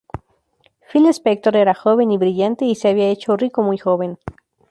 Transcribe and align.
Phil 0.89 1.05
Spector 1.13 1.55
era 1.55 1.75
joven 1.75 2.09
y 2.09 2.17
brillante 2.17 2.65
y 2.65 2.73
se 2.73 2.87
había 2.89 3.09
hecho 3.11 3.37
rico 3.37 3.61
muy 3.61 3.77
joven. 3.77 4.17